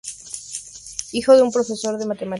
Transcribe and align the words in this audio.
Hijo 1.11 1.35
de 1.35 1.43
un 1.43 1.51
profesor 1.51 1.99
de 1.99 1.99
matemáticas, 1.99 1.99
fue 1.99 1.99
considerado 1.99 1.99
un 1.99 1.99
niño 2.07 2.13
prodigio. 2.17 2.29